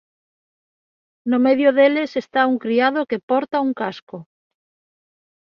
No 1.29 1.37
medio 1.47 1.69
deles 1.77 2.11
está 2.23 2.41
un 2.51 2.57
criado 2.63 2.99
que 3.09 3.23
porta 3.29 3.63
un 3.67 3.71
casco. 3.81 4.17